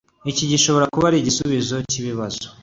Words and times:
Iki 0.31 0.45
gishobora 0.51 0.85
kuba 0.95 1.07
igisubizo 1.21 1.75
cyikibazo. 1.89 2.43